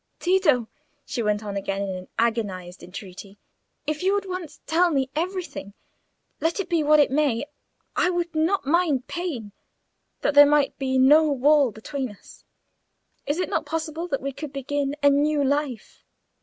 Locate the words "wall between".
11.31-12.09